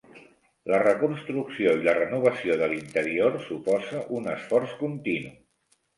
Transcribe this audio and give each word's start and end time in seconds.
La 0.71 0.79
reconstrucció 0.83 1.75
i 1.81 1.83
la 1.89 1.93
renovació 1.99 2.57
de 2.63 2.69
l'interior 2.73 3.39
suposa 3.51 4.03
un 4.21 4.31
esforç 4.37 4.75
continu. 4.85 5.35